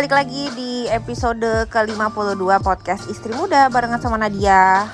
[0.00, 4.88] balik lagi di episode ke-52 podcast Istri Muda barengan sama Nadia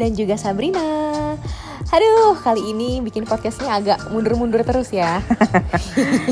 [0.00, 0.80] dan juga Sabrina.
[1.92, 5.20] Aduh, kali ini bikin podcastnya agak mundur-mundur terus ya.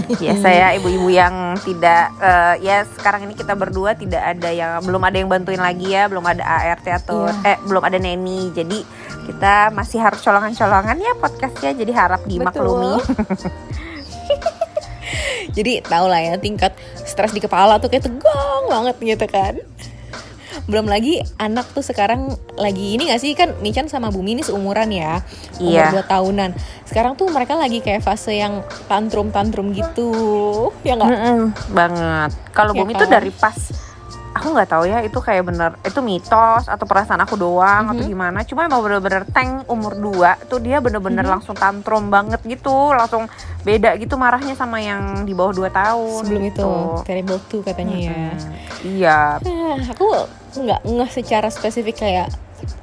[0.08, 5.04] Biasa ya ibu-ibu yang tidak uh, ya sekarang ini kita berdua tidak ada yang belum
[5.04, 7.53] ada yang bantuin lagi ya, belum ada ART atau yeah.
[7.53, 8.49] eh belum ada neni.
[8.56, 8.88] Jadi
[9.29, 13.04] kita masih harus colongan-colongan ya podcastnya jadi harap dimaklumi.
[15.53, 16.73] jadi tau lah ya tingkat
[17.05, 19.55] stres di kepala tuh kayak tegang banget gitu kan.
[20.64, 23.37] Belum lagi anak tuh sekarang lagi ini gak sih?
[23.37, 25.20] Kan Michan sama Bumi ini seumuran ya
[25.60, 25.91] umur iya.
[25.92, 26.51] 2 tahunan.
[26.88, 30.09] Sekarang tuh mereka lagi kayak fase yang tantrum tantrum gitu.
[30.87, 31.10] Ya nggak?
[31.10, 31.41] Mm -mm,
[31.74, 32.30] banget.
[32.56, 33.01] Kalau ya Bumi kan?
[33.04, 33.56] tuh dari pas
[34.44, 37.92] aku nggak tahu ya itu kayak bener itu mitos atau perasaan aku doang mm -hmm.
[37.96, 41.34] atau gimana cuma emang bener-bener tank umur 2 tuh dia bener-bener mm -hmm.
[41.40, 43.24] langsung tantrum banget gitu langsung
[43.64, 46.60] beda gitu marahnya sama yang di bawah 2 tahun sebelum gitu.
[46.60, 46.72] itu
[47.08, 48.12] terrible tuh katanya mm -hmm.
[48.12, 48.28] ya
[48.84, 50.06] iya eh, aku
[50.60, 52.29] nggak nggak secara spesifik kayak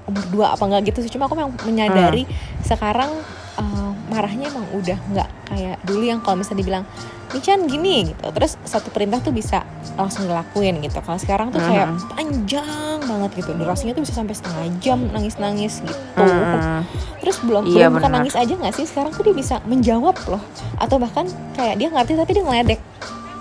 [0.10, 2.66] umur dua apa nggak gitu sih cuma aku memang menyadari mm.
[2.66, 3.14] sekarang
[3.62, 6.86] uh, marahnya emang udah nggak kayak dulu yang kalau misalnya dibilang
[7.32, 8.26] Michan gini gitu.
[8.32, 9.64] Terus satu perintah tuh bisa
[9.96, 11.00] langsung dilakuin gitu.
[11.00, 12.10] Kalau sekarang tuh kayak uh -huh.
[12.16, 13.52] panjang banget gitu.
[13.56, 15.98] Durasinya tuh bisa sampai setengah jam nangis nangis gitu.
[16.20, 16.84] Uh -huh.
[17.22, 18.86] terus belum iya, belum bukan nangis aja nggak sih?
[18.88, 20.42] Sekarang tuh dia bisa menjawab loh.
[20.80, 22.80] Atau bahkan kayak dia ngerti tapi dia ngeledek.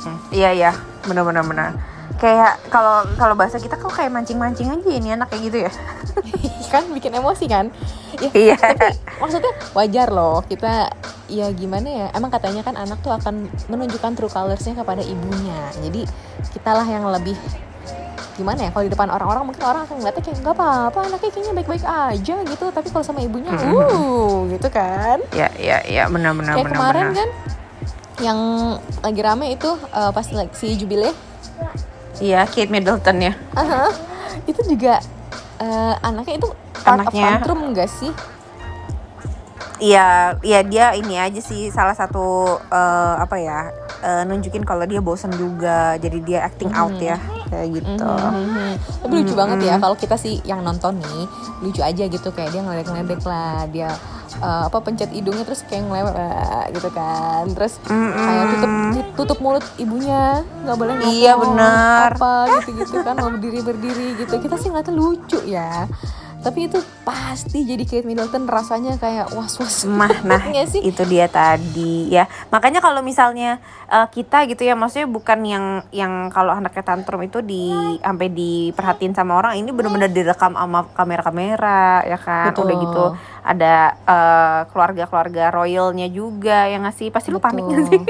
[0.01, 0.73] Hmm, iya iya.
[1.05, 1.71] Benar benar benar.
[2.21, 5.73] Kayak kalau kalau bahasa kita kok kayak mancing-mancing aja ini anak kayak gitu ya
[6.71, 6.87] kan?
[6.95, 7.69] Bikin emosi kan?
[8.21, 8.57] Ya, iya.
[8.59, 10.91] tapi maksudnya wajar loh kita
[11.31, 15.59] ya gimana ya emang katanya kan anak tuh akan menunjukkan true colorsnya kepada ibunya.
[15.79, 16.07] Jadi
[16.55, 17.39] kitalah yang lebih
[18.41, 21.55] gimana ya kalau di depan orang-orang mungkin orang akan ngeliatnya kayak nggak apa-apa anaknya kayaknya
[21.55, 22.65] baik-baik aja gitu.
[22.73, 23.75] Tapi kalau sama ibunya mm -hmm.
[23.77, 25.19] uh gitu kan?
[25.37, 27.17] Ya ya ya benar-benar kayak benar, kemarin benar.
[27.19, 27.29] kan
[28.21, 28.39] yang
[29.01, 31.15] lagi rame itu uh, pas like, si Jubilee.
[32.21, 33.33] Iya Kate Middleton ya.
[33.57, 33.91] Uh -huh.
[34.49, 35.01] itu juga
[35.61, 36.49] uh, anaknya itu
[36.83, 37.23] part anaknya.
[37.23, 38.13] Of tantrum enggak sih?
[39.81, 43.73] Iya, iya dia ini aja sih salah satu uh, apa ya
[44.05, 46.85] uh, nunjukin kalau dia bosan juga, jadi dia acting mm -hmm.
[46.85, 47.17] out ya
[47.51, 48.07] kayak gitu.
[48.07, 48.73] Mm -hmm.
[49.03, 51.23] Tapi lucu banget ya kalau kita sih yang nonton nih
[51.61, 53.91] lucu aja gitu kayak dia ngeledek-ngeledek lah dia
[54.39, 56.15] uh, apa pencet hidungnya terus kayak ngelewat
[56.71, 58.73] gitu kan, terus mm kayak tutup
[59.19, 62.09] tutup mulut ibunya nggak boleh ngomong iya benar.
[62.15, 64.35] apa gitu-gitu kan mau berdiri berdiri gitu.
[64.39, 65.91] Kita sih ngeliatnya lucu ya
[66.41, 70.81] tapi itu pasti jadi Kate Middleton rasanya kayak was-was mah nah sih?
[70.81, 73.61] itu dia tadi ya makanya kalau misalnya
[73.93, 77.69] uh, kita gitu ya maksudnya bukan yang yang kalau anaknya tantrum itu di
[78.01, 82.65] sampai diperhatiin sama orang ini benar-benar direkam sama kamera-kamera ya kan Betul.
[82.65, 83.05] udah gitu
[83.45, 83.75] ada
[84.09, 87.41] uh, keluarga-keluarga royalnya juga yang ngasih pasti Betul.
[87.41, 88.03] lu panik gak sih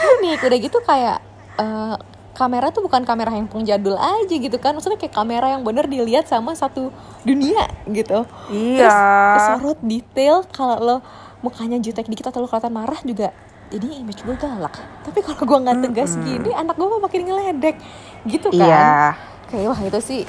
[0.00, 1.18] panik udah gitu kayak
[1.60, 1.96] uh,
[2.34, 4.74] kamera tuh bukan kamera yang jadul aja gitu kan.
[4.76, 6.94] Maksudnya kayak kamera yang bener dilihat sama satu
[7.26, 8.26] dunia gitu.
[8.50, 8.78] Iya.
[8.84, 8.96] Terus
[9.36, 10.96] kesorot detail kalau lo
[11.40, 13.32] mukanya jutek dikit atau lo kelihatan marah juga
[13.70, 14.74] jadi image gue galak.
[15.06, 16.26] Tapi kalau gue nggak tegas mm -hmm.
[16.26, 17.76] gini anak gue makin ngeledek
[18.26, 18.66] gitu kan.
[18.66, 18.90] Iya.
[19.50, 20.20] kayak wah itu sih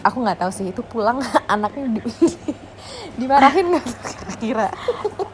[0.00, 1.20] aku nggak tahu sih itu pulang
[1.54, 2.00] anaknya di,
[3.18, 3.86] dimarahin nggak?
[3.86, 4.68] Kira-kira.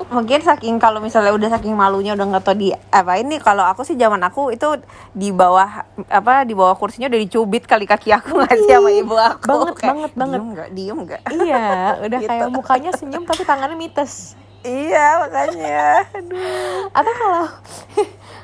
[0.07, 3.83] Mungkin saking kalau misalnya udah saking malunya udah nggak tau di apa ini kalau aku
[3.83, 4.79] sih zaman aku itu
[5.11, 9.15] di bawah apa di bawah kursinya udah dicubit kali kaki aku nggak sih sama ibu
[9.19, 9.51] aku.
[9.51, 10.39] banget kayak, banget banget.
[10.39, 11.21] Diem nggak diem nggak?
[11.35, 11.67] Iya
[12.07, 12.31] udah gitu.
[12.31, 14.39] kayak mukanya senyum tapi tangannya mites.
[14.63, 16.07] Iya makanya.
[16.15, 17.45] Aduh atau kalau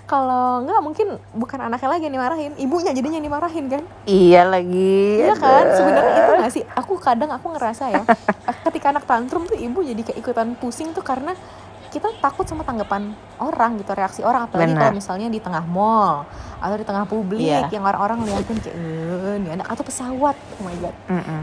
[0.02, 3.82] kalau nggak mungkin bukan anaknya lagi yang dimarahin ibunya jadinya yang dimarahin kan?
[4.04, 5.64] Iya lagi iya kan?
[5.72, 6.64] Sebenarnya itu nggak sih?
[6.76, 8.02] Aku kadang aku ngerasa ya
[8.68, 11.32] ketika anak tantrum tuh ibu jadi kayak ikutan pusing tuh karena
[11.92, 14.48] kita takut sama tanggapan orang gitu reaksi orang.
[14.48, 16.24] Apalagi kalau misalnya di tengah mall
[16.62, 17.66] atau di tengah publik yeah.
[17.74, 21.40] yang orang-orang ngeliatin kayak eh nih anak atau pesawat oh my god mm -mm.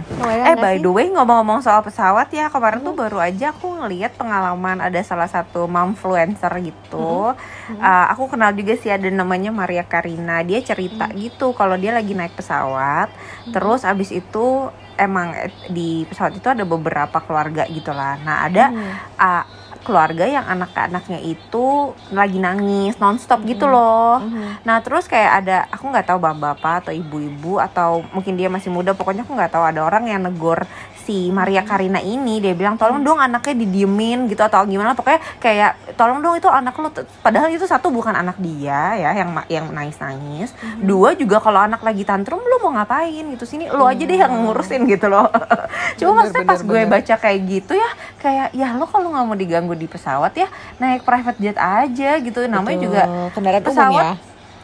[0.48, 2.88] eh by the way ngomong-ngomong soal pesawat ya kemarin mm.
[2.88, 7.84] tuh baru aja aku ngeliat pengalaman ada salah satu momfluencer gitu mm -hmm.
[7.84, 11.16] uh, aku kenal juga sih ada namanya Maria Karina dia cerita mm.
[11.20, 13.52] gitu kalau dia lagi naik pesawat mm.
[13.52, 18.72] terus abis itu emang eh, di pesawat itu ada beberapa keluarga gitu lah nah ada
[18.72, 18.92] mm.
[19.20, 19.44] uh,
[19.84, 23.74] keluarga yang anak-anaknya itu lagi nangis nonstop gitu mm-hmm.
[23.74, 24.16] loh.
[24.22, 24.48] Mm-hmm.
[24.68, 28.92] Nah terus kayak ada aku nggak tahu bapak-bapak atau ibu-ibu atau mungkin dia masih muda
[28.92, 30.68] pokoknya aku nggak tahu ada orang yang negor
[31.10, 34.94] si Maria Karina ini dia bilang tolong dong anaknya didiemin gitu atau gimana.
[34.94, 36.94] Pokoknya kayak tolong dong itu anak lo
[37.26, 40.86] padahal itu satu bukan anak dia ya yang yang nangis nangis hmm.
[40.86, 43.26] dua juga kalau anak lagi tantrum lo mau ngapain?
[43.34, 45.26] Gitu sini lo aja deh yang ngurusin gitu loh.
[45.98, 47.90] Cuma maksudnya pas gue baca kayak gitu ya
[48.22, 50.46] kayak ya lo kalau nggak mau diganggu di pesawat ya
[50.78, 52.46] naik private jet aja gitu.
[52.46, 52.86] Namanya Betul.
[52.86, 53.02] juga
[53.34, 53.90] kendaraan pesawat.
[53.90, 54.14] umum ya?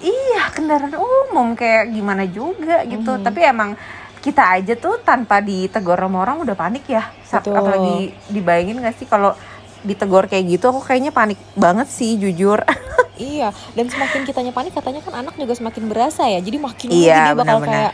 [0.06, 3.18] Iya kendaraan umum kayak gimana juga gitu.
[3.18, 3.24] Mhm.
[3.26, 3.74] tapi emang
[4.26, 7.54] kita aja tuh tanpa ditegur sama orang udah panik ya Betul.
[7.54, 7.96] apalagi
[8.26, 9.38] dibayangin gak sih kalau
[9.86, 12.58] ditegur kayak gitu aku kayaknya panik banget sih jujur
[13.16, 16.44] Iya, dan semakin kitanya panik katanya kan anak juga semakin berasa ya.
[16.44, 17.72] Jadi makin Iya, dia bakal benar-benar.
[17.72, 17.94] kayak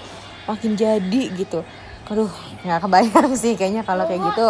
[0.50, 1.60] makin jadi gitu.
[2.10, 2.34] Aduh,
[2.66, 4.48] nggak kebayang sih kayaknya kalau kayak gitu.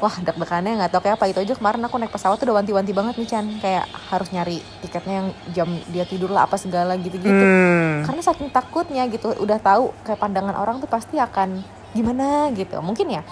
[0.00, 2.92] Wah, deg-degannya nggak tau kayak apa itu aja kemarin aku naik pesawat tuh udah wanti-wanti
[2.96, 7.28] banget nih Chan kayak harus nyari tiketnya yang jam dia tidur lah apa segala gitu-gitu.
[7.28, 8.08] Hmm.
[8.08, 11.60] Karena saking takutnya gitu, udah tahu kayak pandangan orang tuh pasti akan
[11.92, 12.80] gimana gitu.
[12.80, 13.22] Mungkin ya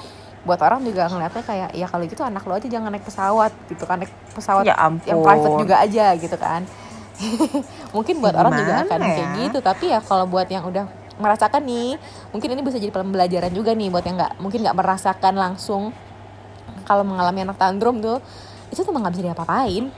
[0.45, 3.85] buat orang juga ngeliatnya kayak ya kalau gitu anak lo aja jangan naik pesawat gitu
[3.85, 6.63] kan naik pesawat ya ampun yang private juga aja gitu kan
[7.95, 9.39] mungkin buat orang juga akan Gimana kayak ya?
[9.45, 10.87] gitu tapi ya kalau buat yang udah
[11.19, 11.99] merasakan nih
[12.31, 15.91] mungkin ini bisa jadi pembelajaran juga nih buat yang nggak mungkin nggak merasakan langsung
[16.89, 18.25] kalau mengalami anak tantrum tuh
[18.73, 19.93] itu tuh nggak bisa diapa-apain.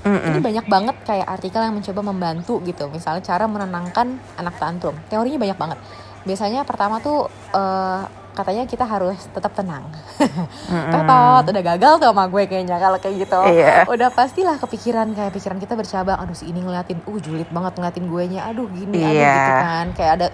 [0.00, 2.88] Ini banyak banget kayak artikel yang mencoba membantu gitu.
[2.88, 4.96] Misalnya cara menenangkan anak tantrum.
[5.08, 5.78] Teorinya banyak banget.
[6.24, 8.00] Biasanya pertama tuh eh,
[8.32, 9.84] katanya kita harus tetap tenang.
[10.16, 10.88] Mm-mm.
[10.94, 13.40] tetot udah gagal tuh sama gue kayaknya kalau kayak gitu.
[13.44, 13.84] Iya.
[13.84, 18.06] udah pastilah kepikiran kayak pikiran kita bercabang aduh si ini ngeliatin uh julid banget ngeliatin
[18.08, 19.34] gue nya aduh gini aduh Iya.
[19.36, 19.86] gitu kan.
[19.92, 20.26] Kayak ada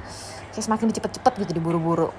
[0.54, 2.14] kayak semakin cepet-cepet gitu diburu-buru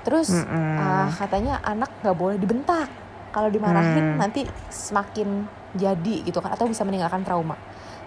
[0.00, 0.76] terus Mm-mm.
[0.76, 2.88] ah, katanya anak nggak boleh dibentak.
[3.30, 4.18] Kalau dimarahin Hmm.
[4.18, 7.54] nanti semakin jadi gitu kan atau bisa meninggalkan trauma.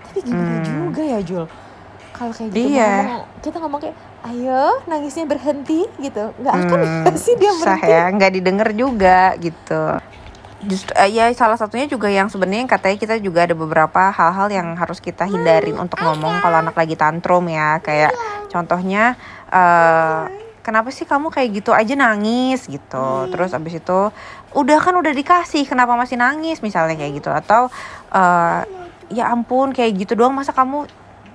[0.03, 0.67] Tapi gimana Hmm.
[0.67, 1.47] juga ya Jul.
[2.11, 2.91] Kalau kayak gitu Iya.
[3.01, 6.29] ngomong, kita ngomong kayak ayo nangisnya berhenti gitu.
[6.37, 7.87] Nggak akan Hmm, pasti dia berhenti?
[7.89, 9.83] ya nggak didengar juga gitu.
[10.63, 14.75] Justru eh, ya salah satunya juga yang sebenarnya katanya kita juga ada beberapa hal-hal yang
[14.75, 17.79] harus kita hindarin untuk ngomong kalau anak lagi tantrum ya.
[17.79, 18.11] Kayak
[18.47, 19.15] contohnya
[19.47, 22.65] eh kenapa sih kamu kayak gitu aja nangis?
[22.65, 23.07] Gitu.
[23.29, 23.99] Terus abis itu
[24.55, 26.63] udah kan udah dikasih kenapa masih nangis?
[26.63, 27.29] Misalnya kayak gitu.
[27.29, 27.67] Atau
[28.09, 28.61] eh
[29.13, 30.87] ya ampun kayak gitu doang masa kamu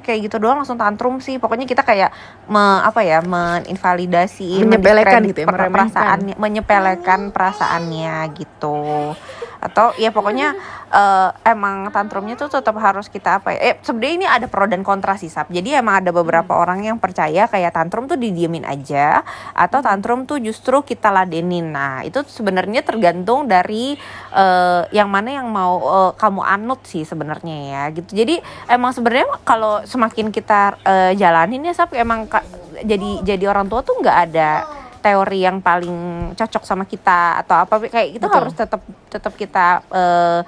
[0.02, 1.36] kayak gitu doang langsung tantrum sih.
[1.36, 2.10] Pokoknya kita kayak
[2.48, 5.76] me, apa ya meninvalidasi Menyepelekan gitu ya, per- meremehkan.
[5.92, 9.12] perasaannya menyepelekan perasaannya gitu
[9.58, 10.55] atau ya pokoknya
[10.90, 13.58] eh, emang tantrumnya tuh tetap harus kita apa ya?
[13.58, 15.50] Eh sebenarnya ini ada pro dan kontra sih Sap.
[15.50, 20.38] Jadi emang ada beberapa orang yang percaya kayak tantrum tuh didiemin aja atau tantrum tuh
[20.38, 21.75] justru kita ladenin.
[21.75, 23.99] Nah itu sebenarnya tergantung dari
[24.32, 28.11] eh, yang mana yang mau eh, kamu anut sih sebenarnya ya gitu.
[28.14, 28.40] Jadi
[28.70, 32.31] emang sebenarnya kalau semakin kita eh, jalanin ya Sap emang
[32.78, 34.50] jadi jadi orang tua tuh nggak ada
[34.98, 35.96] teori yang paling
[36.34, 38.36] cocok sama kita atau apa kayak itu Betul.
[38.36, 40.40] harus tetap tetap kita eh,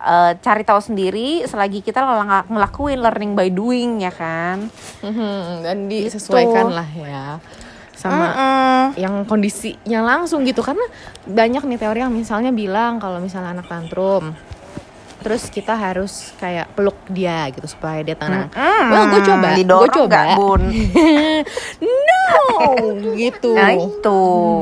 [0.00, 5.76] eh, cari tahu sendiri selagi kita ngel- ngelakuin learning by doing ya kan Mhm, dan
[5.86, 7.42] disesuaikan lah ya
[7.92, 8.82] sama Mm-mm.
[8.94, 10.86] yang kondisinya langsung gitu karena
[11.26, 14.38] banyak nih teori yang misalnya bilang kalau misalnya anak tantrum
[15.18, 18.46] terus kita harus kayak peluk dia gitu supaya dia tenang.
[18.48, 18.84] Mm-mm.
[18.88, 20.06] Well, gue coba, gue coba.
[20.08, 20.62] nggak, bun
[21.98, 22.36] no,
[23.14, 23.52] gitu.
[23.52, 24.20] nah itu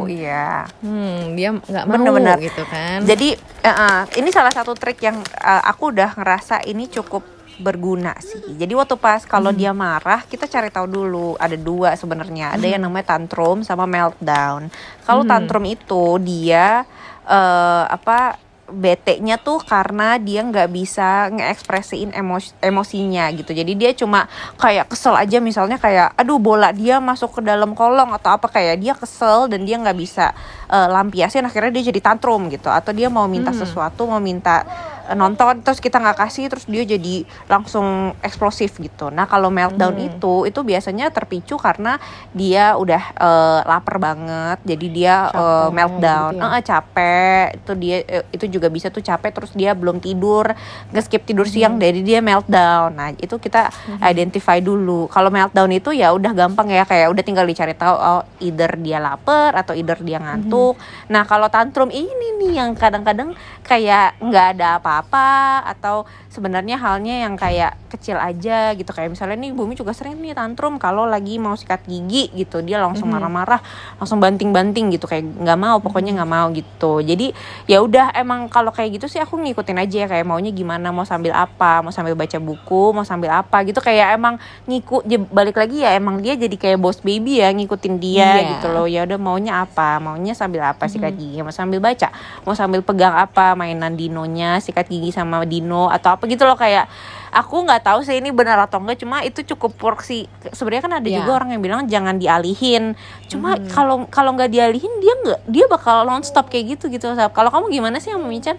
[0.09, 2.37] iya Hmm, dia nggak mau Bener-bener.
[2.41, 3.03] gitu kan.
[3.03, 7.23] Jadi eh, eh, ini salah satu trik yang eh, aku udah ngerasa ini cukup
[7.57, 8.53] berguna sih.
[8.53, 9.57] Jadi waktu pas kalau Hmm.
[9.57, 11.29] dia marah, kita cari tahu dulu.
[11.37, 12.53] Ada dua sebenarnya.
[12.53, 14.69] Ada yang namanya tantrum sama meltdown.
[15.03, 15.31] Kalau Hmm.
[15.31, 16.85] tantrum itu dia
[17.27, 23.55] eh, apa bete-nya tuh karena dia nggak bisa ngeekspresiin emos emosinya gitu.
[23.55, 24.27] Jadi dia cuma
[24.59, 28.77] kayak kesel aja misalnya kayak aduh bola dia masuk ke dalam kolong atau apa kayak
[28.83, 30.35] dia kesel dan dia nggak bisa
[30.67, 33.63] eh, lampiasin akhirnya dia jadi tantrum gitu atau dia mau minta Hmm.
[33.63, 34.67] sesuatu mau minta
[35.15, 39.13] nonton terus kita nggak kasih terus dia jadi langsung eksplosif gitu.
[39.13, 40.09] Nah kalau meltdown Hmm.
[40.09, 42.01] itu itu biasanya terpicu karena
[42.33, 44.59] dia udah eh, lapar banget.
[44.65, 46.33] Jadi dia Capek meltdown.
[46.33, 46.51] gitu ya.
[46.51, 47.45] Eh, capek.
[47.55, 50.51] Itu dia eh, itu juga bisa tuh capek terus dia belum tidur.
[50.91, 52.91] Nggak skip tidur siang jadi dia meltdown.
[52.91, 53.69] Nah itu kita
[54.03, 55.07] identify dulu.
[55.07, 58.97] Kalau meltdown itu ya udah gampang ya kayak udah tinggal dicari tahu oh either dia
[58.97, 60.79] lapar atau either dia ngantuk.
[61.07, 62.09] Nah kalau tantrum ini
[62.39, 65.29] nih yang kadang-kadang kayak nggak ada apa-apa
[65.69, 68.89] atau sebenarnya halnya yang kayak kecil aja gitu.
[68.89, 72.65] Kayak misalnya nih Bumi juga sering nih tantrum kalau lagi mau sikat gigi gitu.
[72.65, 73.15] Dia langsung Mhm.
[73.15, 73.61] marah-marah
[73.97, 77.01] langsung banting-banting gitu kayak nggak mau pokoknya nggak mau gitu.
[77.01, 80.89] Jadi ya udah emang kalau kayak gitu sih aku ngikutin aja ya kayak maunya gimana
[80.89, 83.79] mau sambil apa mau sambil baca buku mau sambil apa gitu.
[83.79, 88.41] Kayak emang ngikut balik lagi ya emang dia jadi kayak boss baby ya ngikutin dia
[88.41, 88.49] Iya.
[88.57, 88.89] gitu loh.
[88.89, 89.99] Ya udah maunya apa?
[89.99, 91.41] Maunya sambil apa sikat gigi?
[91.41, 92.09] Mau sambil baca?
[92.43, 96.87] Mau sambil pegang apa mainan dinonya sikat gigi sama dino atau apa gitu loh kayak
[97.31, 100.95] aku nggak tahu sih ini benar atau enggak cuma itu cukup work sih sebenarnya kan
[100.97, 101.21] ada Iya.
[101.21, 103.69] juga orang yang bilang jangan dialihin cuma Mhm.
[103.69, 107.99] kalau kalau nggak dialihin dia nggak dia bakal nonstop kayak gitu gitu kalau kamu gimana
[107.99, 108.57] sih sama Michan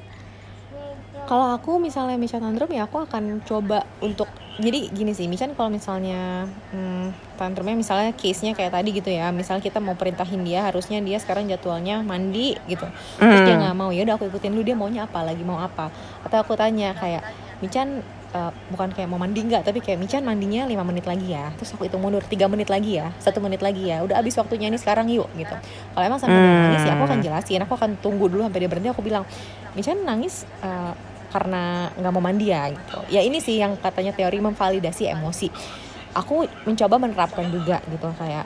[1.28, 4.26] kalau aku misalnya Michan tantrum ya aku akan coba untuk
[4.58, 9.30] jadi gini sih Michan kalau misalnya hmm, tantrumnya misalnya case nya kayak tadi gitu ya
[9.30, 13.62] misalnya kita mau perintahin dia harusnya dia sekarang jadwalnya mandi gitu terus dia Hmm.
[13.62, 15.92] nggak mau ya udah aku ikutin dulu dia maunya apa lagi mau apa
[16.24, 17.22] atau aku tanya kayak
[17.58, 21.54] Michan eh, bukan kayak mau mandi nggak tapi kayak Michan mandinya lima menit lagi ya
[21.54, 24.68] terus aku hitung mundur tiga menit lagi ya satu menit lagi ya udah habis waktunya
[24.68, 25.54] ini sekarang yuk gitu
[25.92, 26.62] kalau emang sampai dia Hmm.
[26.66, 29.22] nangis ya aku akan jelasin aku akan tunggu dulu sampai dia berhenti aku bilang
[29.74, 30.94] Michan nangis eh,
[31.30, 32.98] karena nggak mau mandi ya gitu.
[33.12, 35.48] Ya ini sih yang katanya teori memvalidasi emosi.
[36.16, 38.08] Aku mencoba menerapkan juga gitu.
[38.18, 38.46] Kayak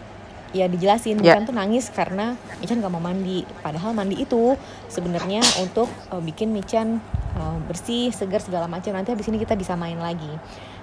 [0.51, 1.31] ya dijelasin Ya.
[1.37, 3.47] Michan tuh nangis karena Michan nggak mau mandi.
[3.63, 4.57] Padahal mandi itu
[4.89, 6.99] sebenarnya untuk eh, bikin Michan
[7.37, 8.91] eh, bersih segar segala macam.
[8.91, 10.29] Nanti habis ini kita bisa main lagi.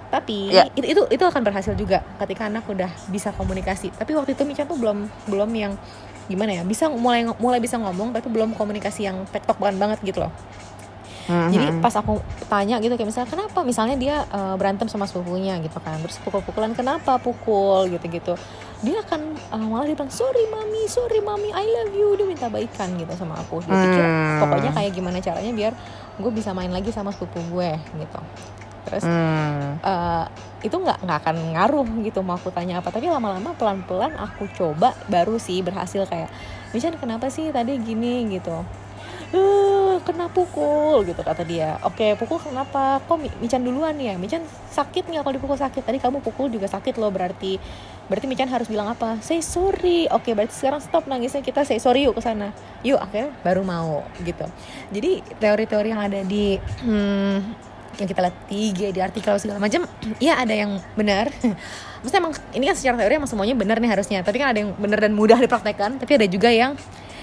[0.09, 0.65] Tapi Ya.
[0.73, 3.93] itu, itu itu akan berhasil juga ketika anak udah bisa komunikasi.
[3.93, 5.77] Tapi waktu itu Michan tuh belum belum yang
[6.29, 10.29] gimana ya bisa mulai mulai bisa ngomong tapi belum komunikasi yang tektok banget gitu loh
[11.29, 11.49] Mhm.
[11.53, 13.61] jadi pas aku tanya gitu kayak misalnya kenapa?
[13.61, 16.01] Misalnya dia eh, berantem sama sepupunya gitu kan.
[16.01, 17.85] Terus pukul-pukulan kenapa pukul?
[17.87, 18.33] gitu-gitu.
[18.81, 22.09] Dia akan eh, malah dia bilang sorry mami sorry mami I love you.
[22.15, 23.61] Dia minta baikan gitu sama aku.
[23.61, 24.39] Dia pikir Hmm.
[24.41, 25.73] pokoknya kayak gimana caranya biar
[26.17, 28.19] gue bisa main lagi sama sepupu gue gitu.
[28.83, 29.77] Terus Hmm.
[29.77, 30.25] eh,
[30.59, 32.89] itu nggak nggak akan ngaruh gitu mau aku tanya apa.
[32.89, 36.33] Tapi lama-lama pelan-pelan aku coba baru sih berhasil kayak
[36.69, 38.29] Michan kenapa sih tadi gini?
[38.29, 38.65] gitu
[39.29, 41.77] eh kena pukul gitu kata dia.
[41.85, 42.97] Oke pukul kenapa?
[43.05, 44.17] Kok Mi- Michan duluan ya?
[44.17, 44.41] Michan
[44.73, 45.85] sakit nggak kalau dipukul sakit?
[45.85, 47.61] Tadi kamu pukul juga sakit loh berarti
[48.09, 49.21] berarti Michan harus bilang apa?
[49.21, 50.09] Say sorry.
[50.09, 52.49] Oke berarti sekarang stop nangisnya kita say sorry yuk ke sana.
[52.81, 54.49] Yuk akhirnya baru mau gitu.
[54.89, 57.37] Jadi teori-teori yang ada di hmm,
[58.01, 59.83] yang kita lihat IG di artikel segala macam
[60.17, 61.29] iya ada yang benar.
[62.01, 64.25] Maksudnya emang ini kan secara teori emang semuanya benar nih harusnya.
[64.25, 66.01] Tapi kan ada yang benar dan mudah dipraktekkan.
[66.01, 66.73] Tapi ada juga yang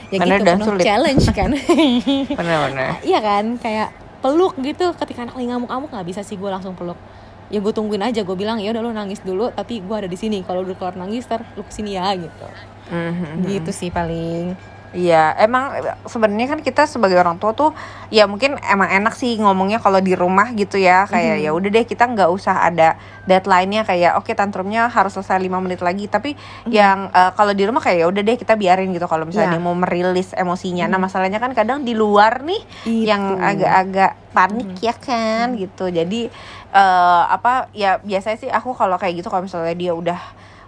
[0.08, 0.84] ya Benar gitu dan penuh sulit.
[0.84, 1.50] challenge kan
[2.38, 2.90] Benar-benar.
[3.08, 6.98] iya kan kayak peluk gitu ketika anak lagi ngamuk-ngamuk nggak bisa sih gue langsung peluk
[7.46, 10.14] ya gue tungguin aja gue bilang ya udah lu nangis dulu tapi gue ada di
[10.14, 12.46] sini kalau udah keluar nangis ntar lu ke sini ya gitu
[12.86, 13.42] Mhm.
[13.44, 14.54] gitu sih paling
[14.96, 17.76] Iya, emang sebenarnya kan kita sebagai orang tua tuh
[18.08, 21.44] ya mungkin emang enak sih ngomongnya kalau di rumah gitu ya kayak Mhm.
[21.44, 25.84] ya udah deh kita nggak usah ada deadline-nya kayak oke tantrumnya harus selesai lima menit
[25.84, 26.32] lagi tapi
[26.66, 29.54] yang eh, kalau di rumah kayak ya udah deh kita biarin gitu kalau misalnya Ya.
[29.54, 30.88] dia mau merilis emosinya.
[30.88, 32.62] Nah masalahnya kan kadang di luar nih
[33.04, 33.44] yang Itu.
[33.44, 36.32] agak-agak panik ya kan gitu jadi
[36.72, 40.20] eh, apa ya biasanya sih aku kalau kayak gitu kalau misalnya dia udah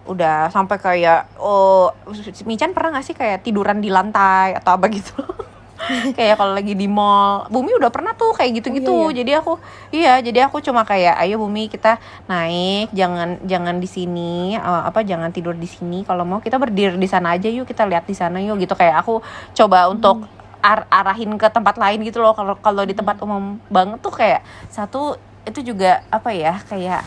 [0.09, 1.93] udah sampai kayak oh
[2.49, 5.15] Michan pernah gak sih kayak tiduran di lantai atau apa gitu?
[6.19, 7.47] Kayak kalau lagi di mall.
[7.49, 8.91] Bumi udah pernah tuh kayak gitu-gitu.
[8.91, 9.53] Oh, iya, jadi aku
[9.95, 15.07] iya jadi aku cuma kayak ayo Bumi kita naik jangan jangan di sini eh, apa
[15.07, 16.03] jangan tidur di sini.
[16.03, 18.75] Kalau mau kita berdiri di sana aja yuk kita lihat di sana yuk gitu.
[18.75, 19.23] Kayak aku
[19.55, 20.27] coba untuk
[20.59, 22.35] ar- arahin ke tempat lain gitu loh.
[22.35, 25.15] Kalau kalau di tempat umum banget tuh kayak satu
[25.49, 27.02] itu juga apa ya kayak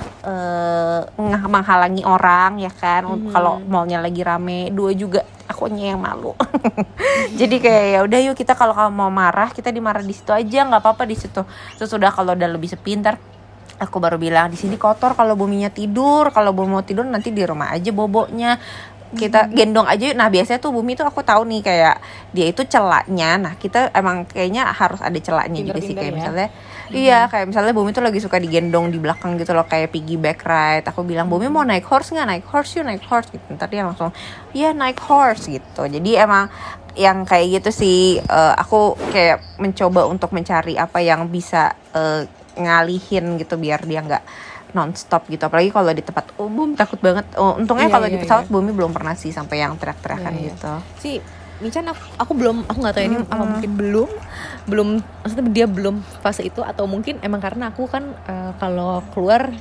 [1.15, 3.29] mengha- menghalangi orang ya kan Mhm.
[3.29, 6.31] kalau mallnya lagi rame dua juga akunya yang malu
[7.39, 10.63] jadi kayak ya udah yuk kita kalau kamu mau marah kita dimarah di situ aja
[10.63, 11.43] nggak apa-apa di situ
[11.75, 13.19] sesudah kalau udah lebih sepi ntar
[13.77, 17.41] aku baru bilang di sini kotor kalau buminya tidur kalau bumi mau tidur nanti di
[17.41, 18.62] rumah aja boboknya
[19.12, 20.15] kita gendong aja yuk.
[20.15, 21.95] nah biasanya tuh bumi tuh aku tahu nih kayak
[22.31, 26.15] dia itu celaknya nah kita emang kayaknya harus ada celaknya juga sih kayak ya.
[26.15, 26.48] misalnya
[26.93, 30.86] iya kayak misalnya bumi tuh lagi suka digendong di belakang gitu loh kayak piggyback ride.
[30.88, 32.27] Aku bilang bumi mau naik horse nggak?
[32.27, 33.29] Naik horse yuk naik horse.
[33.31, 33.43] Gitu.
[33.55, 34.12] Ntar dia langsung
[34.51, 35.88] iya naik horse gitu.
[35.88, 36.51] Jadi emang
[37.00, 42.27] yang kayak gitu sih eh, aku kayak mencoba untuk mencari apa yang bisa eh,
[42.60, 44.24] ngalihin gitu biar dia nggak
[44.71, 45.43] nonstop gitu.
[45.48, 47.27] Apalagi kalau di tempat umum takut banget.
[47.36, 50.39] Oh, untungnya Iya, kalau di iya, pesawat bumi belum pernah sih sampai yang teriak-teriakan Iya,
[50.39, 50.48] iya.
[50.55, 50.74] gitu.
[51.00, 51.12] Si
[51.61, 54.09] Michan aku, aku belum aku nggak tahu ini apa mungkin belum
[54.63, 54.87] belum
[55.21, 59.53] maksudnya dia belum fase itu atau mungkin emang karena aku kan eh, kalau keluar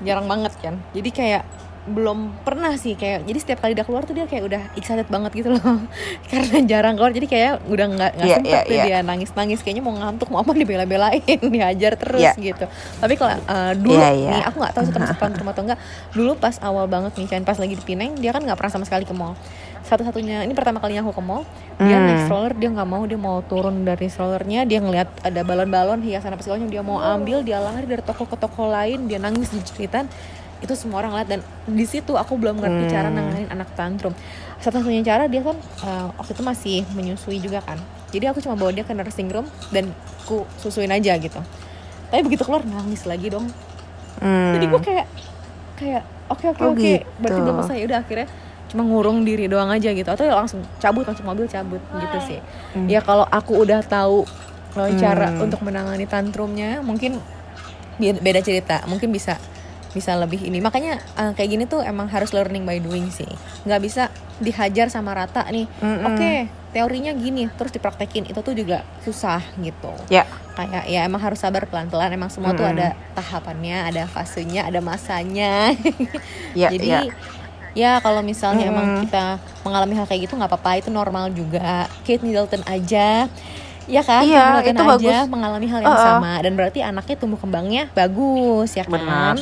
[0.00, 1.44] jarang banget kan jadi kayak
[1.84, 5.36] belum pernah sih kayak jadi setiap kali dia keluar tuh dia kayak udah excited banget
[5.36, 5.60] gitu loh
[6.32, 8.84] karena jarang keluar jadi kayak udah nggak nggak Iya, sempet iya, tuh iya.
[8.88, 11.20] dia nangis nangis kayaknya mau ngantuk mau apa dibela-belain
[11.54, 12.32] dihajar terus Iya.
[12.40, 12.64] gitu
[12.96, 14.30] tapi kalau eh, dulu Iya, iya.
[14.32, 15.80] nih aku nggak tahu setelah setahun rumah atau enggak
[16.16, 18.88] dulu pas awal banget nih Chan pas lagi di Pineng dia kan nggak pernah sama
[18.88, 19.36] sekali ke mall
[19.94, 21.42] satu-satunya ini pertama kalinya aku ke mall
[21.76, 22.04] dia Hmm.
[22.04, 26.30] naik stroller dia nggak mau dia mau turun dari strollernya dia ngeliat ada balon-balon hiasan
[26.30, 29.60] apa segalanya dia mau ambil dia lari dari toko ke toko lain dia nangis di
[29.60, 30.10] jeritan
[30.56, 33.16] itu semua orang lihat dan di situ aku belum ngerti cara Hmm.
[33.16, 34.14] nanganin anak tantrum
[34.58, 37.76] satu-satunya cara dia kan eh, waktu itu masih menyusui juga kan
[38.08, 39.90] jadi aku cuma bawa dia ke nursing room dan
[40.24, 41.38] ku susuin aja gitu
[42.06, 43.46] tapi begitu keluar nangis lagi dong
[44.14, 44.54] Hmm.
[44.54, 45.06] jadi gue kayak
[45.74, 47.02] kayak oke oke Oh, oke gitu.
[47.18, 48.28] berarti belum selesai udah akhirnya
[48.66, 50.06] cuma ngurung diri doang aja gitu.
[50.06, 52.40] Atau ya langsung cabut masuk mobil cabut gitu sih.
[52.72, 52.86] Hmm.
[52.86, 54.26] ya kalau aku udah tahu
[54.70, 57.22] kalau cara untuk menangani tantrumnya mungkin
[57.96, 58.82] be- beda cerita.
[58.84, 59.38] Mungkin bisa
[59.90, 60.58] bisa lebih ini.
[60.58, 63.28] Makanya eh, kayak gini tuh emang harus learning by doing sih.
[63.62, 64.02] Nggak bisa
[64.36, 65.70] dihajar sama rata nih.
[65.78, 66.02] Mm-mm.
[66.04, 66.32] oke
[66.74, 68.26] teorinya gini terus dipraktekin.
[68.26, 69.94] Itu tuh juga susah gitu.
[70.08, 70.26] Ya.
[70.54, 72.10] kayak ya emang harus sabar pelan-pelan.
[72.10, 72.74] Emang semua tuh Mm-mm.
[72.74, 75.70] ada tahapannya ada fasenya ada masanya.
[76.54, 77.14] Ya, jadi ya.
[77.74, 79.02] Ya kalau misalnya emang Mm-mm.
[79.10, 83.26] kita mengalami hal kayak gitu nggak apa-apa itu normal juga Kate Middleton aja
[83.84, 85.28] ya kan Iya, Middleton itu aja bagus.
[85.28, 86.06] mengalami hal yang Uh-uh.
[86.16, 89.34] sama dan berarti anaknya tumbuh kembangnya bagus ya kan Benar.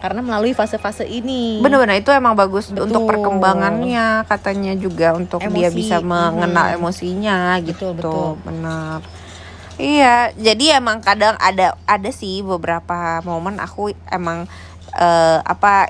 [0.00, 2.88] karena melalui fase-fase ini Bener-bener itu emang bagus Betul.
[2.88, 6.76] untuk perkembangannya katanya juga untuk dia Emosi, bisa mengenal mhm.
[6.80, 7.86] emosinya Betul, gitu.
[7.92, 8.28] betul.
[8.46, 8.98] Benar.
[9.80, 14.44] Iya, jadi emang kadang ada ada sih beberapa momen aku emang
[14.92, 15.88] eh, apa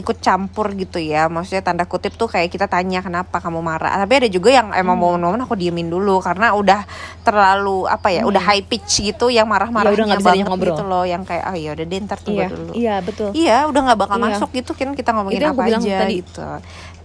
[0.00, 4.16] ikut campur gitu ya maksudnya tanda kutip tuh kayak kita tanya kenapa kamu marah tapi
[4.16, 5.04] ada juga yang emang Hmm.
[5.14, 6.82] momen-momen aku diemin dulu karena udah
[7.20, 10.68] terlalu apa ya udah high pitch gitu yang marah-marahnya Ya banget diajak ngobrol.
[10.70, 13.58] gitu loh yang kayak oh ya udah deh ntar tunggu iya dulu iya betul Iya,
[13.66, 14.24] udah nggak bakal Iya.
[14.28, 16.14] masuk gitu kan kita ngomongin Itu apa aja tadi.
[16.18, 16.42] gitu.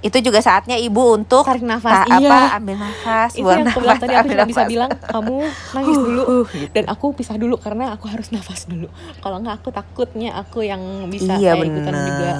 [0.02, 3.66] Itu juga saatnya ibu untuk tarik nafas ta- iya apa ambil nafas, itu buang yang
[3.66, 5.36] aku bilang nafas, tadi aku bisa bilang kamu
[5.72, 6.72] nangis dulu Uh, gitu.
[6.72, 8.86] dan aku pisah dulu karena aku harus nafas dulu
[9.18, 12.32] kalau nggak aku takutnya aku yang bisa iya kayak ikutan juga.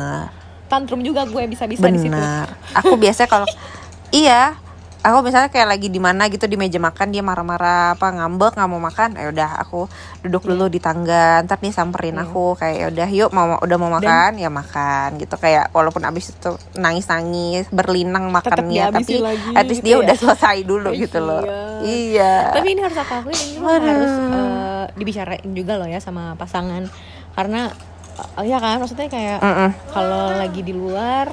[0.66, 2.50] Tantrum juga gue bisa bisa di situ Benar.
[2.76, 3.48] Aku biasanya kalau
[4.12, 4.58] iya,
[5.00, 8.66] aku misalnya kayak lagi di mana gitu di meja makan dia marah-marah apa ngambek nggak
[8.68, 9.86] mau makan, ya udah aku
[10.22, 12.26] duduk dulu di tangga, ntar nih samperin Iya.
[12.26, 16.34] aku kayak ya udah yuk mau udah mau makan ya makan gitu kayak walaupun abis
[16.34, 20.02] itu nangis-nangis berlinang makannya tapi lagi at least gitu dia ya.
[20.02, 21.02] udah selesai dulu Iya.
[21.06, 21.42] gitu loh.
[21.86, 22.34] Iya.
[22.50, 26.90] tapi ini harus aku akuin ini harus eh, dibicarain juga loh ya sama pasangan
[27.36, 27.70] karena
[28.16, 29.70] eh, ya kan maksudnya kayak Mm-mm.
[29.90, 31.28] kalau lagi di luar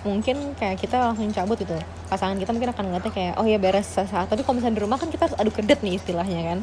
[0.00, 3.84] mungkin kayak kita langsung cabut gitu pasangan kita mungkin akan ngeliatnya kayak oh ya beres
[3.86, 6.58] sesaat tapi kalau misalnya di rumah kan kita harus adu kedet nih istilahnya kan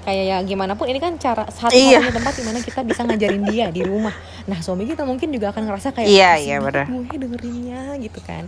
[0.00, 1.98] kayak ya gimana pun ini kan cara satu Iya.
[1.98, 4.14] satunya tempat di mana kita bisa ngajarin dia di rumah
[4.46, 6.84] nah suami kita mungkin juga akan ngerasa kayak Iya, "Pusing iya, bener.
[6.86, 8.46] gue dengerinnya gitu kan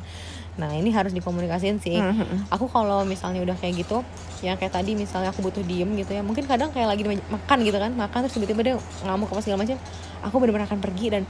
[0.61, 2.47] nah ini harus dikomunikasiin sih Mhm.
[2.49, 4.05] aku kalau misalnya udah kayak gitu
[4.41, 7.77] yang kayak tadi misalnya aku butuh diem gitu ya mungkin kadang kayak lagi makan gitu
[7.77, 9.77] kan makan terus tiba-tiba dia ngamuk apa segala macam
[10.21, 11.23] aku benar-benar akan pergi dan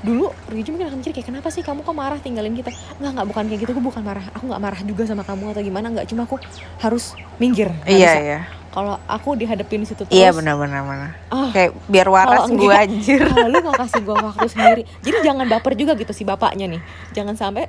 [0.00, 3.26] dulu Riju mungkin akan mikir kayak kenapa sih kamu kok marah tinggalin kita nggak nggak
[3.28, 6.06] bukan kayak gitu aku bukan marah aku nggak marah juga sama kamu atau gimana nggak
[6.06, 6.40] cuma aku
[6.78, 8.40] harus minggir nggak Iya iya.
[8.70, 11.10] kalau aku dihadapin di situ terus Iya benar-benar benar.
[11.28, 13.20] ah, Kayak biar waras gue anjir.
[13.26, 16.80] kalau lu nggak kasih gua waktu sendiri jadi jangan baper juga gitu si bapaknya nih
[17.12, 17.68] jangan sampai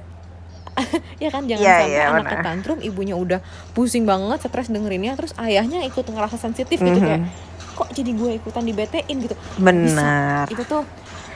[1.23, 2.45] ya kan jangan Iya, sampai iya, anaknya benar.
[2.45, 3.39] tantrum ibunya udah
[3.71, 7.05] pusing banget stres dengerinnya terus ayahnya ikut ngerasa sensitif gitu Mhm.
[7.05, 7.21] kayak
[7.71, 10.45] kok jadi gue ikutan dibetein gitu Benar.
[10.47, 10.83] itu tuh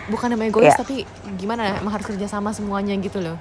[0.06, 0.78] bukan namanya egois Iya.
[0.78, 0.96] tapi
[1.36, 3.40] gimana ya, emang harus kerja sama semuanya gitu loh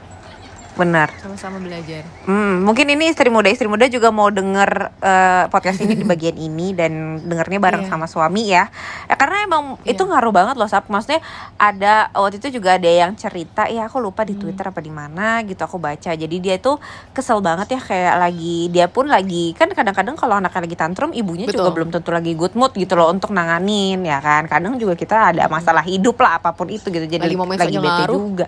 [0.75, 1.07] Benar.
[1.17, 5.95] sama-sama belajar Hmm, mungkin ini istri muda istri muda juga mau denger eh, podcast ini
[5.95, 7.91] di bagian ini dan dengernya bareng Iya.
[7.91, 8.67] sama suami ya.
[9.05, 9.93] Ya, karena emang Iya.
[9.93, 10.87] itu ngaruh banget loh Sap.
[10.87, 11.23] Maksudnya
[11.57, 14.43] ada waktu itu juga ada yang cerita ya aku lupa di Hmm.
[14.43, 16.11] Twitter apa di mana gitu aku baca.
[16.11, 20.61] Jadi dia tuh kesel banget ya kayak lagi dia pun lagi kan kadang-kadang kalau anaknya
[20.61, 21.75] lagi tantrum ibunya juga Betul.
[21.77, 24.45] belum tentu lagi good mood gitu loh untuk nanganin ya kan.
[24.45, 27.05] Kadang juga kita ada masalah hidup lah apa pun itu gitu.
[27.05, 28.17] Jadi Lagi lagi, bete ngaruh.
[28.17, 28.47] juga.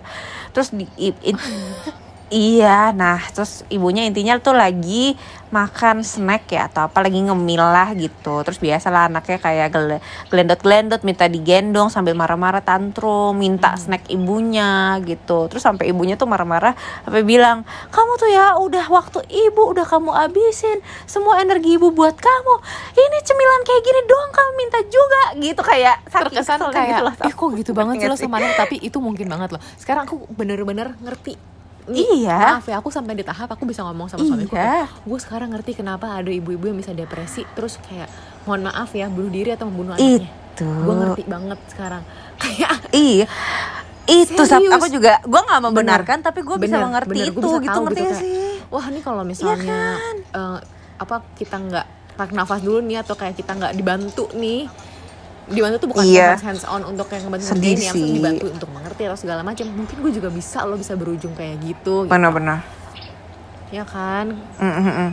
[0.51, 1.37] Terus di, i- i-
[2.27, 5.15] Iya, nah terus ibunya intinya tuh lagi
[5.47, 8.43] makan snack ya atau apa lagi ngemil lah gitu.
[8.43, 15.47] Terus biasalah anaknya kayak gele- gelendot-gelendot minta digendong sambil marah-marah tantrum, minta snack ibunya gitu.
[15.47, 16.75] Terus sampai ibunya tuh marah-marah
[17.07, 17.63] sampai bilang,
[17.95, 22.53] "Kamu tuh ya udah waktu ibu udah kamu abisin semua energi ibu buat kamu.
[22.91, 27.33] Ini cemilan kayak gini doang kamu minta juga." gitu kayak terkesan kayak gitu loh, ih
[27.35, 30.97] kok gitu banget sih lo sama anak tapi itu mungkin banget loh sekarang aku bener-bener
[31.03, 31.37] ngerti
[31.89, 32.59] Iya.
[32.59, 34.91] maaf ya aku sampai di tahap aku bisa ngomong sama suamiku Iya.
[34.91, 38.11] gue sekarang ngerti kenapa ada ibu-ibu yang bisa depresi terus kayak
[38.43, 40.67] mohon maaf ya bunuh diri atau membunuh anaknya Itu.
[40.67, 42.03] gue ngerti banget sekarang
[42.41, 43.25] kayak Iya.
[44.05, 44.71] Itu Serius?
[44.71, 47.27] aku juga gua nggak membenarkan tapi gue bisa Bener, mengerti bener.
[47.29, 48.51] itu bisa gitu ngerti gitu, kayak, sih?
[48.67, 49.79] wah ini kalau misalnya
[50.31, 50.59] eh,
[50.97, 54.71] apa kita nggak tarik nafas dulu nih atau kayak kita nggak dibantu nih
[55.47, 56.35] dibantu tuh bukan Iya.
[56.37, 57.87] hands on untuk yang ngebantu Sedih ya, sih.
[57.95, 61.55] maksudnya dibantu untuk mengerti atau segala macam mungkin gue juga bisa lo bisa berujung kayak
[61.61, 62.11] gitu, gitu.
[62.11, 62.61] Benar-benar.
[63.67, 65.11] ya kan Mm-mm-mm.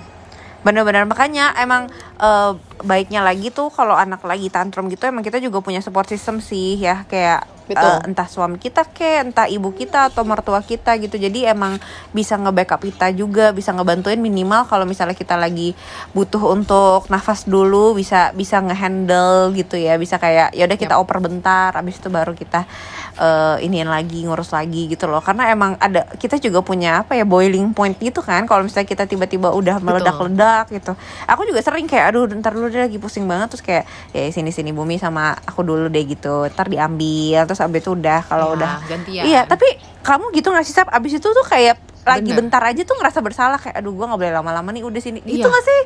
[0.63, 5.59] Bener-bener makanya emang eh, baiknya lagi tuh kalau anak lagi tantrum gitu emang kita juga
[5.59, 7.81] punya support system sih ya kayak Betul.
[7.81, 11.17] eh, entah suami kita ke, entah ibu kita atau mertua kita gitu.
[11.17, 11.81] Jadi emang
[12.13, 15.73] bisa nge-backup kita juga, bisa ngebantuin minimal kalau misalnya kita lagi
[16.13, 19.97] butuh untuk nafas dulu bisa bisa ngehandle gitu ya.
[19.97, 22.69] Bisa kayak ya udah kita oper bentar, abis itu baru kita
[23.15, 25.19] eh iniin lagi ngurus lagi gitu loh.
[25.19, 28.45] Karena emang ada kita juga punya apa ya boiling point gitu kan.
[28.45, 30.93] Kalau misalnya kita tiba-tiba udah meledak-ledak gitu.
[31.25, 34.51] Aku juga sering kayak aduh ntar dulu deh lagi pusing banget terus kayak ya sini
[34.51, 36.47] sini bumi sama aku dulu deh gitu.
[36.47, 39.23] Ntar diambil terus abis itu udah kalau Ya, udah gantian.
[39.25, 39.67] Iya, tapi
[40.01, 40.91] kamu gitu nggak sih Sap?
[40.91, 42.45] Abis itu tuh kayak lagi Bener.
[42.45, 45.41] bentar aja tuh ngerasa bersalah kayak aduh gua nggak boleh lama-lama nih udah sini gitu
[45.41, 45.49] Iya.
[45.49, 45.81] gak sih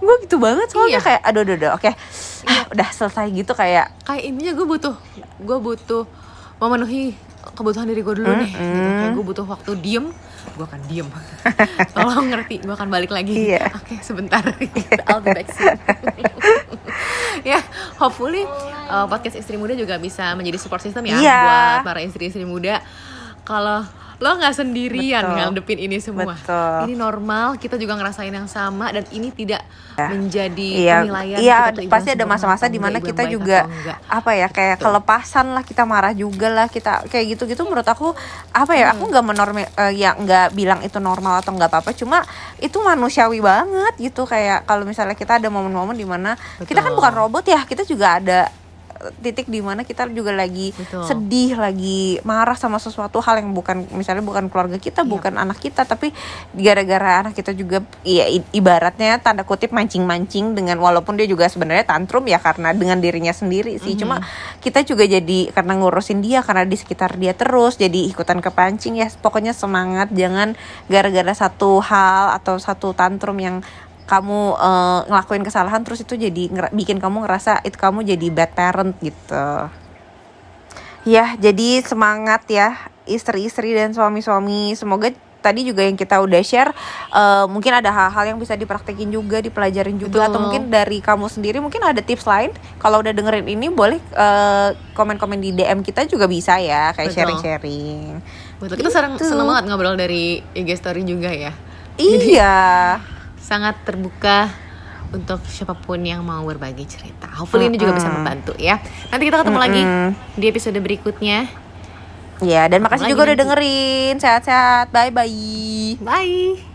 [0.00, 1.00] gue gitu banget soalnya Iya.
[1.04, 1.90] kayak aduh aduh, aduh oke
[2.48, 4.94] Ah, udah selesai gitu kayak kayak intinya gue butuh
[5.36, 6.08] gue butuh
[6.60, 8.60] memenuhi kebutuhan diri gue dulu nih gitu.
[9.00, 10.12] kayak gue butuh waktu diem
[10.50, 11.08] gue akan diem
[11.96, 13.72] tolong ngerti gue akan balik lagi Iya.
[13.72, 14.44] oke sebentar
[15.08, 15.72] I'll be back soon
[17.50, 17.60] ya
[17.96, 18.44] hopefully
[18.86, 21.38] uh, podcast istri muda juga bisa menjadi support system ya Iya.
[21.40, 22.84] buat para istri-istri muda
[23.42, 23.80] kalau
[24.20, 25.36] lo nggak sendirian Betul.
[25.40, 26.84] ngadepin ini semua Betul.
[26.84, 29.64] ini normal kita juga ngerasain yang sama dan ini tidak
[29.98, 33.64] menjadi Iya, penilaian iya pasti ada masa-masa di mana kita juga
[34.06, 38.12] apa ya kayak kelepasan lah kita marah juga lah kita kayak gitu-gitu menurut aku
[38.50, 38.96] apa ya Hmm.
[38.96, 42.20] aku nggak menormi eh, ya nggak bilang itu normal atau nggak apa-apa cuma
[42.58, 46.98] itu manusiawi banget gitu kayak kalau misalnya kita ada momen-momen di mana kita kan Betul.
[47.00, 48.48] bukan robot ya kita juga ada
[49.20, 51.04] titik di mana kita juga lagi Betul.
[51.08, 55.10] sedih lagi marah sama sesuatu hal yang bukan misalnya bukan keluarga kita Iya.
[55.10, 56.12] bukan anak kita tapi
[56.52, 62.24] gara-gara anak kita juga ya ibaratnya tanda kutip mancing-mancing dengan walaupun dia juga sebenarnya tantrum
[62.28, 64.20] ya karena dengan dirinya sendiri sih cuma
[64.60, 69.08] kita juga jadi karena ngurusin dia karena di sekitar dia terus jadi ikutan kepancing ya
[69.20, 70.54] pokoknya semangat jangan
[70.86, 73.64] gara-gara satu hal atau satu tantrum yang
[74.10, 78.98] kamu eh, ngelakuin kesalahan terus itu jadi bikin kamu ngerasa itu kamu jadi bad parent
[78.98, 79.70] gitu
[81.00, 82.76] Ya, jadi semangat ya
[83.08, 84.76] istri-istri dan suami-suami.
[84.76, 85.08] Semoga
[85.40, 86.76] tadi juga yang kita udah share
[87.08, 90.42] eh, mungkin ada hal-hal yang bisa dipraktekin juga, dipelajarin juga atau Betul.
[90.44, 92.52] mungkin dari kamu sendiri mungkin ada tips lain.
[92.76, 97.16] Kalau udah dengerin ini boleh eh, komen-komen di DM kita juga bisa ya, kayak Betul.
[97.16, 98.20] sharing-sharing.
[98.60, 99.24] Betul, kita seneng, Gitu.
[99.24, 101.56] seneng banget ngobrol dari IG story juga ya
[101.96, 103.00] Iya.
[103.50, 104.46] Sangat terbuka
[105.10, 107.26] untuk siapa pun yang mau berbagi cerita.
[107.34, 108.78] Hopefully ini juga bisa membantu ya.
[109.10, 109.82] Nanti kita ketemu lagi
[110.38, 111.50] di episode berikutnya.
[112.40, 114.14] Ya, dan makasih juga udah dengerin.
[114.22, 114.94] Sehat-sehat.
[114.94, 115.98] Bye-bye.
[115.98, 116.69] Bye